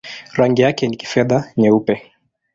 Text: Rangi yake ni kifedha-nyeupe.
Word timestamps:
Rangi 0.37 0.61
yake 0.61 0.87
ni 0.87 0.97
kifedha-nyeupe. 0.97 2.11